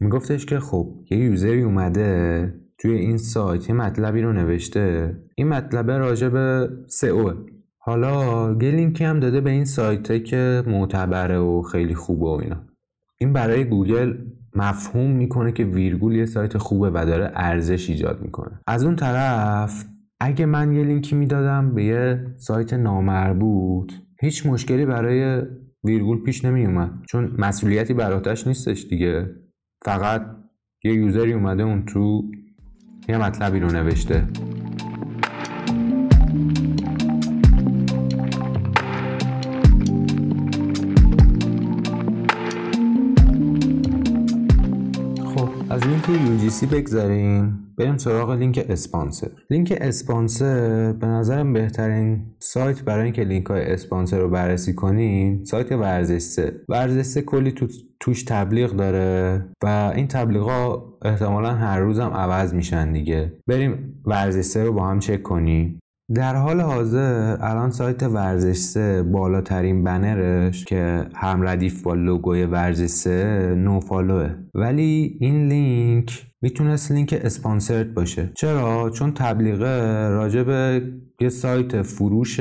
میگفتش 0.00 0.46
که 0.46 0.60
خب 0.60 0.94
یه 1.10 1.18
user 1.18 1.53
ی 1.53 1.62
اومده 1.62 2.54
توی 2.78 2.94
این 2.94 3.18
سایت 3.18 3.68
یه 3.68 3.74
مطلبی 3.74 4.22
رو 4.22 4.32
نوشته. 4.32 5.16
این 5.34 5.48
مطلب 5.48 5.90
راجع 5.90 6.28
به 6.28 6.70
سئو. 6.86 7.32
حالا 7.78 8.48
یه 8.62 8.70
لینکی 8.70 9.04
هم 9.04 9.20
داده 9.20 9.40
به 9.40 9.50
این 9.50 9.64
سایته 9.64 10.20
که 10.20 10.62
معتبره 10.66 11.38
و 11.38 11.62
خیلی 11.62 11.94
خوبه 11.94 12.26
و 12.26 12.40
اینا. 12.42 12.60
این 13.18 13.32
برای 13.32 13.64
گوگل 13.64 14.14
مفهوم 14.54 15.10
می‌کنه 15.10 15.52
که 15.52 15.64
ویرگول 15.64 16.14
یه 16.14 16.26
سایت 16.26 16.58
خوبه 16.58 16.90
و 16.90 17.04
داره 17.06 17.30
ارزش 17.34 17.90
ایجاد 17.90 18.22
می‌کنه. 18.22 18.60
از 18.66 18.84
اون 18.84 18.96
طرف 18.96 19.84
اگه 20.20 20.46
من 20.46 20.72
یه 20.72 20.84
لینکی 20.84 21.16
می‌دادم 21.16 21.74
به 21.74 21.84
یه 21.84 22.26
سایت 22.36 22.74
نامربوط 22.74 23.92
هیچ 24.20 24.46
مشکلی 24.46 24.86
برای 24.86 25.42
ویرگول 25.84 26.22
پیش 26.22 26.44
نمی 26.44 26.66
اومد 26.66 26.90
چون 27.08 27.34
مسئولیتی 27.38 27.94
براش 27.94 28.46
نیستش 28.46 28.86
دیگه. 28.90 29.30
فقط 29.84 30.36
یه 30.84 30.94
user 30.94 31.24
ی 31.24 31.32
اومده 31.32 31.62
اون 31.62 31.84
تو 31.84 32.30
یه 33.08 33.18
مطلبی 33.18 33.60
رو 33.60 33.72
نوشته. 33.72 34.28
لینک 46.08 46.50
UGC 46.50 46.66
بگذاریم 46.66 47.58
بریم 47.78 47.96
سراغ 47.96 48.30
لینک 48.30 48.66
اسپانسر. 48.68 49.30
لینک 49.50 49.78
اسپانسر 49.80 50.92
به 50.92 51.06
نظرم 51.06 51.52
بهترین 51.52 52.22
سایت 52.38 52.82
برای 52.82 53.04
اینکه 53.04 53.24
لینک 53.24 53.46
های 53.46 53.72
اسپانسر 53.72 54.18
رو 54.18 54.28
بررسی 54.28 54.74
کنین 54.74 55.44
سایت 55.44 55.72
ورزش 55.72 56.18
سه. 56.18 56.60
ورزش 56.68 57.02
سه 57.02 57.22
کلی 57.22 57.52
تو 57.52 57.66
توش 58.00 58.22
تبلیغ 58.22 58.70
داره 58.70 59.44
و 59.62 59.92
این 59.94 60.08
تبلیغ 60.08 60.42
ها 60.42 60.94
احتمالا 61.02 61.54
هر 61.54 61.80
روزم 61.80 62.10
عوض 62.10 62.54
میشن 62.54 62.92
دیگه. 62.92 63.32
بریم 63.46 64.02
ورزش 64.06 64.40
سه 64.40 64.64
رو 64.64 64.72
با 64.72 64.86
هم 64.86 64.98
چک 64.98 65.22
کنیم. 65.22 65.80
در 66.14 66.36
حال 66.36 66.60
حاضر 66.60 67.36
الان 67.40 67.70
سایت 67.70 68.02
ورزش 68.02 68.56
سه 68.56 69.02
بالاترین 69.02 69.84
بنرش 69.84 70.64
که 70.64 71.06
هم 71.14 71.48
ردیف 71.48 71.82
با 71.82 71.94
لوگوی 71.94 72.44
ورزش 72.44 72.86
سه 72.86 73.54
نو 73.58 73.80
فالوه. 73.80 74.30
ولی 74.54 75.18
این 75.20 75.48
لینک 75.48 76.26
می‌تونست 76.42 76.92
لینک 76.92 77.20
اسپانسرد 77.22 77.94
باشه. 77.94 78.32
چرا؟ 78.36 78.90
چون 78.90 79.14
تبلیغه 79.14 80.08
راجع 80.08 80.80
یه 81.20 81.28
سایت 81.28 81.82
فروش 81.82 82.40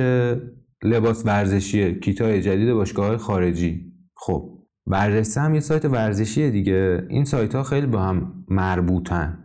لباس 0.83 1.25
ورزشیه 1.25 1.99
کیتای 1.99 2.41
جدید 2.41 2.73
باشگاه 2.73 3.17
خارجی. 3.17 3.93
خب 4.15 4.49
ورزش 4.87 5.23
سه 5.23 5.37
هم 5.37 5.53
یه 5.53 5.59
سایت 5.59 5.85
ورزشیه 5.85 6.49
دیگه. 6.49 7.05
این 7.09 7.25
سایت 7.25 7.55
ها 7.55 7.63
خیلی 7.63 7.87
با 7.87 8.01
هم 8.01 8.45
مربوطن. 8.47 9.42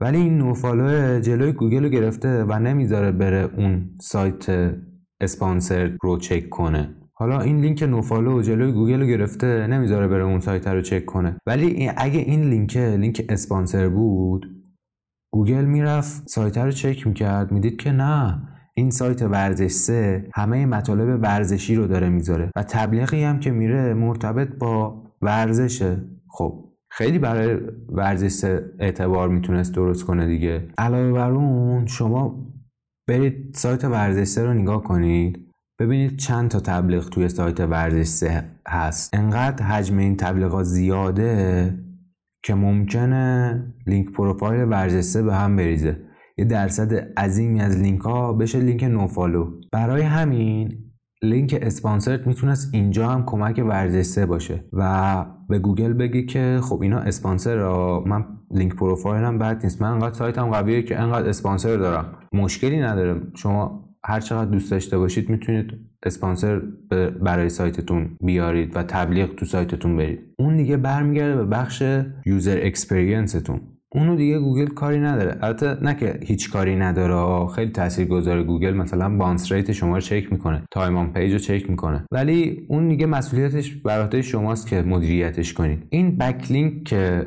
ولی 0.00 0.18
این 0.18 0.38
nofollow 0.38 1.20
جلوی 1.20 1.52
گوگل 1.52 1.82
رو 1.82 1.88
گرفته 1.88 2.44
و 2.44 2.58
نمی‌ذاره 2.58 3.12
بره 3.12 3.50
اون 3.56 3.90
سایت 4.00 4.74
اسپانسر 5.20 5.96
رو 6.02 6.18
چک 6.18 6.48
کنه. 6.48 6.94
حالا 7.14 7.40
این 7.40 7.60
لینک 7.60 7.82
nofollow 7.82 8.42
جلوی 8.42 8.72
گوگل 8.72 9.00
رو 9.00 9.06
گرفته 9.06 9.66
نمی‌ذاره 9.66 10.08
بره 10.08 10.22
اون 10.22 10.40
سایت 10.40 10.66
رو 10.66 10.80
چک 10.80 11.04
کنه. 11.04 11.36
ولی 11.46 11.90
اگه 11.96 12.20
این 12.20 12.42
لینک 12.42 12.76
لینک 12.76 13.24
اسپانسر 13.28 13.88
بود 13.88 14.46
گوگل 15.32 15.64
می‌رفت 15.64 16.28
سایت 16.28 16.58
رو 16.58 16.70
چک 16.70 17.06
می‌کرد. 17.06 17.52
می‌دید 17.52 17.76
که 17.76 17.92
نه 17.92 18.42
این 18.74 18.90
سایت 18.90 19.22
ورزش 19.22 19.70
سه 19.70 20.28
همه 20.34 20.66
مطالب 20.66 21.22
ورزشی 21.22 21.74
رو 21.74 21.86
داره 21.86 22.08
می‌ذاره 22.08 22.50
و 22.56 22.62
تبلیغی 22.62 23.22
هم 23.22 23.40
که 23.40 23.50
میره 23.50 23.94
مرتبط 23.94 24.48
با 24.58 25.02
ورزشه. 25.22 25.96
خب 26.28 26.67
خیلی 26.90 27.18
برای 27.18 27.58
ورزش 27.88 28.60
اعتبار 28.78 29.28
می‌تونست 29.28 29.74
درست 29.74 30.04
کنه 30.04 30.26
دیگه. 30.26 30.68
علاوه 30.78 31.12
بر 31.12 31.30
اون 31.30 31.86
شما 31.86 32.46
برید 33.08 33.54
سایت 33.54 33.84
ورزش 33.84 34.38
رو 34.38 34.54
نگاه 34.54 34.82
کنید. 34.82 35.48
ببینید 35.80 36.16
چند 36.16 36.50
تا 36.50 36.60
تبلیغ 36.60 37.08
توی 37.08 37.28
سایت 37.28 37.60
ورزش 37.60 38.40
هست. 38.68 39.14
انقدر 39.14 39.64
حجم 39.64 39.98
این 39.98 40.16
تبلیغات 40.16 40.64
زیاده 40.64 41.74
که 42.42 42.54
ممکنه 42.54 43.62
لینک 43.86 44.12
پروفایل 44.12 44.68
ورزش 44.68 45.22
به 45.22 45.34
هم 45.34 45.56
بریزه. 45.56 46.00
یه 46.38 46.44
درصد 46.44 46.94
عظیمی 47.18 47.60
از 47.60 47.78
لینک 47.78 48.00
ها 48.00 48.32
بشه 48.32 48.60
لینک 48.60 48.84
nofollow 48.84 49.60
برای 49.72 50.02
همین 50.02 50.78
لینک 51.22 51.58
sponsored 51.62 52.26
می‌تونست 52.26 52.74
اینجا 52.74 53.08
هم 53.08 53.24
کمک 53.26 53.62
ورزشسه 53.66 54.26
باشه 54.26 54.64
و 54.72 55.26
به 55.48 55.58
گوگل 55.58 55.92
بگی 55.92 56.26
که 56.26 56.60
خب 56.62 56.82
اینا 56.82 56.98
اسپانسرای 56.98 58.04
من 58.06 58.24
لینک 58.50 58.74
پروفایلم 58.74 59.38
بد 59.38 59.60
نیست. 59.64 59.82
من 59.82 59.88
انقدر 59.88 60.14
سایتم 60.14 60.50
قویه 60.50 60.82
که 60.82 61.00
انقدر 61.00 61.28
اسپانسر 61.28 61.76
دارم. 61.76 62.18
مشکلی 62.32 62.80
نداره. 62.80 63.20
شما 63.34 63.88
هر 64.04 64.20
چقدر 64.20 64.50
دوست 64.50 64.70
داشته 64.70 64.98
باشید 64.98 65.30
می‌تونید 65.30 65.72
اسپانسر 66.02 66.62
برای 67.22 67.48
سایتتون 67.48 68.16
بیارید 68.20 68.76
و 68.76 68.82
تبلیغ 68.82 69.34
تو 69.34 69.46
سایتتون 69.46 69.96
برید. 69.96 70.20
اون 70.38 70.56
دیگه 70.56 70.76
برمیگرده 70.76 71.36
به 71.36 71.44
بخش 71.44 71.82
user 72.26 72.58
experience 72.62 73.37
تون 73.37 73.60
اونو 73.98 74.16
دیگه 74.16 74.38
گوگل 74.38 74.66
کاری 74.66 75.00
نداره. 75.00 75.38
البته 75.42 75.76
نه 75.82 75.94
که 75.94 76.18
هیچ 76.22 76.50
کاری 76.50 76.76
نداره 76.76 77.46
خیلی 77.46 77.70
تاثیرگذار 77.70 78.42
گوگل 78.42 78.72
مثلا 78.72 79.16
bounce 79.16 79.52
rate 79.52 79.72
شما 79.72 79.94
رو 79.94 80.00
چک 80.00 80.32
می‌کنه 80.32 80.62
time 80.70 80.96
on 80.96 81.12
page 81.12 81.32
رو 81.32 81.38
چک 81.38 81.70
می‌کنه. 81.70 82.04
ولی 82.12 82.66
اون 82.68 82.88
دیگه 82.88 83.06
مسئولیتش 83.06 83.76
بر 83.76 84.20
شماست 84.20 84.66
که 84.66 84.82
مدیریتش 84.82 85.52
کنید. 85.52 85.86
این 85.90 86.16
backlink 86.16 86.84
که 86.84 87.26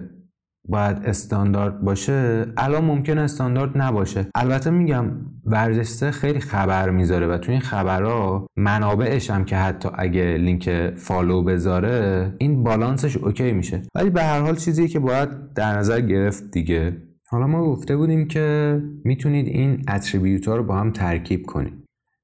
باید 0.68 0.98
استاندارد 1.06 1.82
باشه. 1.82 2.46
الان 2.58 2.86
ممکنه 2.86 3.22
استاندارد 3.22 3.78
نباشه. 3.78 4.28
البته 4.36 4.70
میگم 4.70 5.12
ورزشسه 5.46 6.12
خیلی 6.12 6.40
خبر 6.40 6.90
می‌ذاره 6.90 7.28
و 7.28 7.38
تو 7.38 7.52
این 7.52 7.62
خبرها 7.62 8.48
منابعش 8.56 9.30
هم 9.30 9.46
که 9.46 9.56
حتی 9.56 9.90
اگه 9.96 10.38
لینک 10.38 10.94
follow 10.96 11.44
بذاره 11.44 12.34
این 12.38 12.64
بالانسش 12.64 13.18
OK 13.18 13.52
میشه. 13.52 13.82
ولی 13.96 14.10
به 14.10 14.24
هر 14.24 14.40
حال 14.40 14.56
چیزی 14.56 14.88
که 14.88 15.00
باید 15.00 15.54
در 15.54 15.78
نظر 15.78 16.02
گرفت 16.02 16.52
دیگه. 16.52 16.98
حالا 17.30 17.48
ما 17.48 17.66
گفته 17.66 17.98
بودیم 17.98 18.28
که 18.28 18.80
می‌تونید 19.04 19.48
این 19.48 19.84
اتریبیوت 19.88 20.48
ها 20.48 20.56
رو 20.56 20.64
با 20.64 20.76
هم 20.76 20.92
ترکیب 20.92 21.46
کنید. 21.46 21.74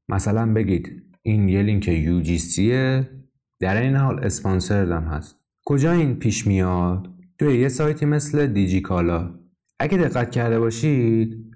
مثلا 0.09 0.53
بگید 0.53 1.03
این 1.21 1.49
یه 1.49 1.61
لینک 1.61 1.85
UGC 1.85 2.59
در 3.59 3.81
این 3.81 3.95
حال 3.95 4.19
اسپانسرد 4.23 4.91
هم 4.91 5.03
هست. 5.03 5.35
کجا 5.65 5.91
این 5.91 6.15
پیش 6.15 6.47
میاد؟ 6.47 7.07
توی 7.39 7.59
یه 7.59 7.69
سایتی 7.69 8.05
مثل 8.05 8.47
دیجیکالا. 8.47 9.39
اگه 9.79 9.97
دقت 9.97 10.31
کرده 10.31 10.59
باشید 10.59 11.47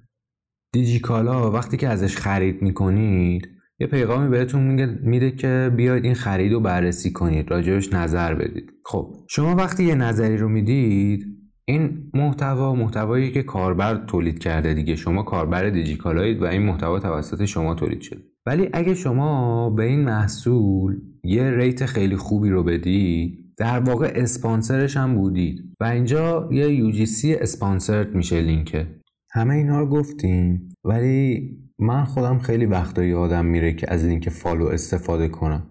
دیجیکالا 0.74 1.52
وقتی 1.52 1.78
که 1.78 1.88
ازش 1.88 2.18
خرید 2.18 2.62
می‌کنید 2.62 3.48
یه 3.80 3.88
پیغامی 3.88 4.30
بهتون 4.30 4.62
میده 5.04 5.32
که 5.32 5.72
بیاید 5.78 6.06
این 6.06 6.14
خرید 6.14 6.52
رو 6.52 6.60
بررسی 6.60 7.12
کنید 7.12 7.52
راجبش 7.52 7.94
نظر 7.94 8.34
بدید. 8.36 8.72
خب 8.86 9.16
شما 9.30 9.56
وقتی 9.56 9.84
یه 9.84 9.96
نظری 9.96 10.38
رو 10.38 10.50
می‌دید 10.50 11.26
این 11.66 12.12
محتوا 12.14 12.76
محتوایی 12.76 13.32
که 13.32 13.44
کاربر 13.44 14.06
تولید 14.08 14.40
کرده 14.40 14.74
دیگه 14.74 14.96
شما 14.96 15.24
کاربر 15.24 15.70
دیجیکالایید 15.70 16.42
و 16.42 16.46
این 16.46 16.62
محتوا 16.62 17.00
توسط 17.00 17.46
شما 17.46 17.76
تولید 17.76 18.02
شده. 18.02 18.22
ولی 18.46 18.70
اگه 18.74 18.94
شما 18.94 19.70
به 19.70 19.84
این 19.84 20.00
محصول 20.00 21.02
یه 21.24 21.52
rate 21.52 21.86
خیلی 21.86 22.16
خوبی 22.16 22.50
رو 22.50 22.64
بدید 22.64 23.51
در 23.62 23.80
واقع 23.80 24.12
اسپانسرش 24.16 24.98
هم 24.98 25.16
بودید. 25.16 25.76
و 25.80 25.84
اینجا 25.84 26.50
یه 26.52 26.92
UGC 26.92 27.26
sponsored 27.26 28.16
میشه 28.16 28.42
لینکه 28.42 28.88
همه 29.32 29.54
اینا 29.54 29.80
رو 29.80 29.88
گفتیم 29.90 30.76
ولی 30.84 31.50
من 31.80 32.04
خودم 32.04 32.40
خیلی 32.40 32.66
وقتا 32.66 33.04
یادم 33.04 33.46
میره 33.46 33.74
که 33.74 33.94
از 33.94 34.06
لینک 34.06 34.30
follow 34.30 34.66
استفاده 34.66 35.28
کنم. 35.28 35.70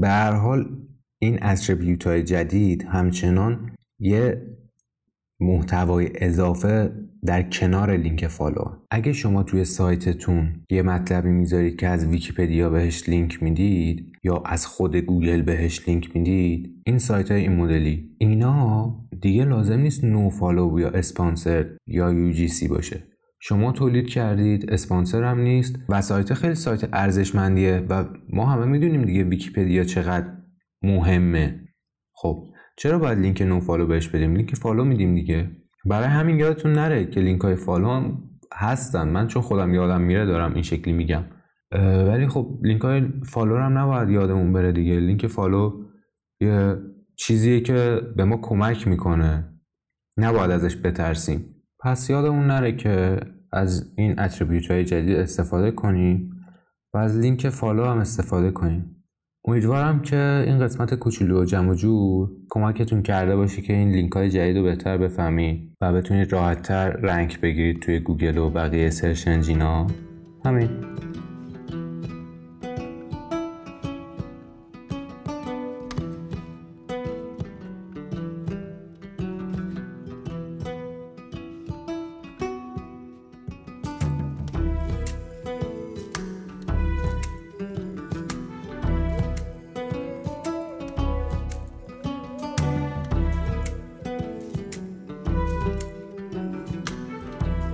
به 0.00 0.08
هر 0.08 0.32
حال 0.32 0.86
این 1.18 1.42
attribute 1.42 2.06
های 2.06 2.22
جدید 2.22 2.82
همچنان 2.82 3.70
یه 4.00 4.46
محتوای 5.42 6.10
اضافه 6.14 6.92
در 7.26 7.42
کنار 7.42 7.96
لینک 7.96 8.26
follow. 8.26 8.64
اگه 8.90 9.12
شما 9.12 9.42
توی 9.42 9.64
سایتتون 9.64 10.52
یه 10.70 10.82
مطلبی 10.82 11.30
می‌ذارید 11.30 11.76
که 11.76 11.88
از 11.88 12.06
ویکیپدیا 12.06 12.70
بهش 12.70 13.08
لینک 13.08 13.42
می‌دید 13.42 14.12
یا 14.22 14.42
از 14.46 14.66
خود 14.66 14.96
گوگل 14.96 15.42
بهش 15.42 15.88
لینک 15.88 16.16
می‌دید 16.16 16.82
این 16.86 16.98
سایت 16.98 17.30
های 17.30 17.40
این 17.40 17.56
مدلی 17.56 18.10
اینا 18.18 18.96
دیگه 19.20 19.44
لازم 19.44 19.78
نیست 19.78 20.04
nofollow 20.04 20.80
یا 20.80 20.88
اسپانسر 20.88 21.66
یا 21.86 22.12
UGC 22.12 22.68
باشه. 22.68 23.02
شما 23.40 23.72
تولید 23.72 24.06
کردید 24.06 24.70
اسپانسر 24.70 25.24
هم 25.24 25.40
نیست 25.40 25.76
و 25.88 26.00
سایت 26.00 26.34
خیلی 26.34 26.54
سایت 26.54 26.88
ارزشمندیه 26.92 27.86
و 27.88 28.04
ما 28.30 28.46
همه 28.46 28.64
می‌دونیم 28.64 29.02
دیگه 29.02 29.24
ویکیپدیا 29.24 29.84
چقدر 29.84 30.26
مهمه. 30.82 31.60
خب 32.14 32.51
چرا 32.76 32.98
باید 32.98 33.18
لینک 33.18 33.42
nofollow 33.42 33.86
بهش 33.86 34.08
بدیم؟ 34.08 34.34
لینک 34.34 34.54
follow 34.54 34.84
میدیم 34.84 35.14
دیگه. 35.14 35.50
برای 35.84 36.06
همین 36.06 36.38
یادتون 36.38 36.72
نره 36.72 37.06
که 37.06 37.20
لینک 37.20 37.40
های 37.40 37.56
follow 37.56 37.90
هم 37.90 38.22
هستن. 38.54 39.08
من 39.08 39.26
چون 39.26 39.42
خودم 39.42 39.74
یادم 39.74 40.00
میره 40.00 40.26
دارم 40.26 40.54
این 40.54 40.62
شکلی 40.62 40.94
میگم. 40.94 41.24
ولی 42.08 42.28
خب 42.28 42.58
لینک 42.62 42.80
های 42.80 43.02
follow 43.24 43.56
هم 43.56 43.78
نباید 43.78 44.10
یادمون 44.10 44.52
بره 44.52 44.72
دیگه. 44.72 45.00
لینک 45.00 45.26
follow 45.26 45.84
یه 46.40 46.76
چیزیه 47.16 47.60
که 47.60 48.00
به 48.16 48.24
ما 48.24 48.36
کمک 48.36 48.88
می‌کنه. 48.88 49.48
نباید 50.18 50.50
ازش 50.50 50.76
بترسیم. 50.76 51.54
پس 51.80 52.10
یادمون 52.10 52.46
نره 52.46 52.76
که 52.76 53.20
از 53.52 53.92
این 53.96 54.20
attribute 54.20 54.70
های 54.70 54.84
جدید 54.84 55.16
استفاده 55.16 55.70
کنیم 55.70 56.30
و 56.94 56.98
از 56.98 57.18
لینک 57.18 57.48
follow 57.48 57.84
هم 57.84 57.98
استفاده 57.98 58.50
کنیم. 58.50 59.01
امیدوارم 59.44 60.02
که 60.02 60.44
این 60.46 60.58
قسمت 60.58 60.94
کوچولو 60.94 61.42
و 61.42 61.44
جمع 61.44 61.74
جور 61.74 62.30
کمکتون 62.50 63.02
کرده 63.02 63.36
باشه 63.36 63.62
که 63.62 63.72
این 63.72 63.90
لینک 63.92 64.12
های 64.12 64.30
جدید 64.30 64.56
رو 64.56 64.62
بهتر 64.62 64.98
بفهمید 64.98 65.72
و 65.80 65.92
بتونید 65.92 66.32
راحتتر 66.32 66.90
rank 66.90 67.38
بگیرید 67.42 67.80
توی 67.80 67.98
گوگل 67.98 68.38
و 68.38 68.50
بقیه 68.50 68.90
search 68.90 69.28
engine 69.28 69.78
ا 69.78 69.86
همین. 70.44 70.68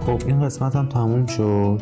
خب 0.09 0.23
این 0.27 0.40
قسمت 0.40 0.77
هم 0.77 0.88
تموم 0.88 1.27
شد. 1.27 1.81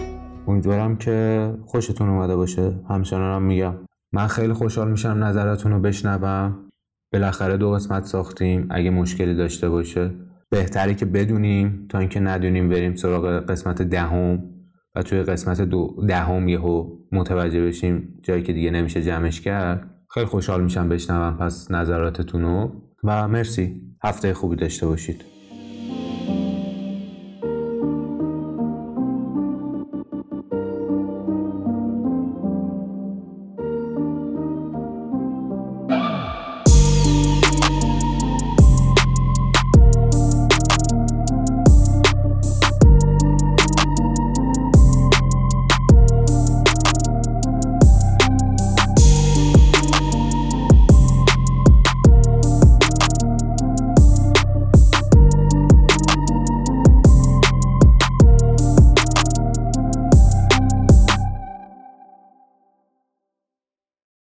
امیدوارم 0.49 0.97
که 0.97 1.51
خوشتون 1.67 2.09
اومده 2.09 2.37
باشه. 2.37 2.75
همچنان 2.89 3.35
هم 3.35 3.43
میگم 3.43 3.75
من 4.13 4.27
خیلی 4.27 4.53
خوشحال 4.53 4.91
میشم 4.91 5.25
نظراتون 5.25 5.73
رو 5.73 5.81
بشنوم. 5.81 6.69
بالاخره 7.13 7.57
دو 7.57 7.71
قسمت 7.71 8.05
ساختیم. 8.05 8.67
اگه 8.71 8.91
مشکلی 8.91 9.35
داشته 9.35 9.69
باشه 9.69 10.11
بهتره 10.51 10.95
که 10.95 11.07
بدونیم 11.07 11.87
تا 11.91 11.99
اینکه 11.99 12.21
ندونیم 12.21 12.69
بریم 12.69 12.95
سراغ 12.95 13.27
قسمت 13.27 13.83
دهم. 13.83 14.45
و 14.95 15.03
توی 15.03 15.23
قسمت 15.23 15.61
دو 15.61 15.97
دهم 16.09 16.49
یهو 16.49 16.97
متوجه 17.13 17.67
بشیم 17.67 18.21
جایی 18.23 18.43
که 18.43 18.53
دیگه 18.53 18.71
نمیشه 18.71 19.03
جمعش 19.03 19.41
کرد. 19.41 19.91
خیلی 20.11 20.27
خوشحال 20.27 20.65
میشم 20.65 20.89
بشنوم 20.89 21.37
پس 21.37 21.71
نظراتتون 21.71 22.43
رو. 22.43 22.73
و 23.05 23.29
مرسی. 23.29 23.83
هفته 24.05 24.35
خوبی 24.35 24.57
داشته 24.57 24.87
باشید. 24.87 25.36